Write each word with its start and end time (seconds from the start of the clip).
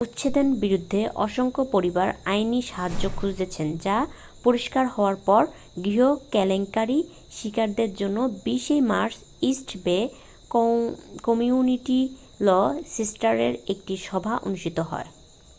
উচ্ছেদের 0.03 0.47
বিরুদ্ধে 0.59 1.01
অসংখ্য 1.17 1.63
পরিবার 1.71 2.07
আইনী 2.25 2.61
সাহায্য 2.61 3.03
খুঁজছে 3.09 3.63
তা 3.79 3.97
পরিষ্কার 4.43 4.85
হওয়ার 4.87 5.17
পর 5.25 5.43
গৃহ 5.83 6.01
কেলেঙ্কারির 6.31 7.05
শিকারদের 7.31 7.89
জন্য 7.95 8.17
20 8.45 8.89
মার্চ 8.91 9.15
ইস্ট 9.41 9.69
বে 9.85 9.97
কমিউনিটি 11.23 11.99
ল 12.39 12.49
সেন্টারে 12.95 13.47
একটি 13.67 13.93
সভা 14.07 14.33
অনুষ্ঠিত 14.37 14.77
হয় 14.81 15.07